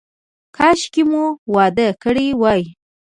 کاشکې 0.57 1.03
مو 1.09 1.23
واده 1.53 1.87
کړی 2.03 2.27
وای. 2.41 2.63